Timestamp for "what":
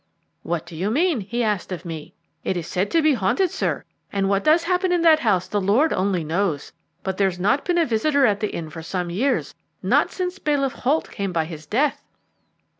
0.41-0.65, 4.27-4.43